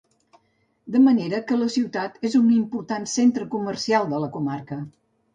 De 0.93 0.99
manera 1.07 1.41
que 1.49 1.57
la 1.59 1.67
ciutat 1.73 2.17
és 2.29 2.37
un 2.39 2.47
important 2.55 3.05
centre 3.11 3.47
comercial 3.57 4.09
de 4.15 4.23
la 4.25 4.31
comarca. 4.39 4.79